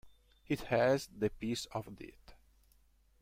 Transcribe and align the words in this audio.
It 0.47 0.61
has 0.61 1.07
the 1.15 1.29
peace 1.29 1.67
of 1.75 1.95
death. 1.95 2.33